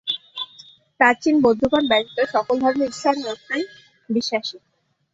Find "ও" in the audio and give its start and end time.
3.19-3.27